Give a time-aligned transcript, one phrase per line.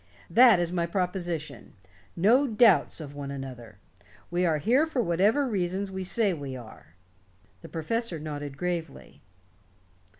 [0.31, 1.75] That is my proposition.
[2.15, 3.77] No doubts of one another.
[4.31, 6.95] We are here for whatever reasons we say we are."
[7.61, 9.21] The professor nodded gravely.